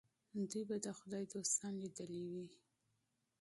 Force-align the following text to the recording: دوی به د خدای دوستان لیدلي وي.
دوی 0.51 0.63
به 0.69 0.75
د 0.85 0.87
خدای 0.97 1.25
دوستان 1.33 1.73
لیدلي 1.83 2.21
وي. 2.31 2.45